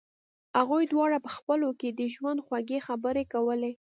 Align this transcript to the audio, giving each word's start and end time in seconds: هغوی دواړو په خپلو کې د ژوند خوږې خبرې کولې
هغوی 0.57 0.83
دواړو 0.93 1.17
په 1.25 1.29
خپلو 1.37 1.69
کې 1.79 1.89
د 1.91 2.01
ژوند 2.13 2.39
خوږې 2.45 2.79
خبرې 2.87 3.23
کولې 3.33 3.71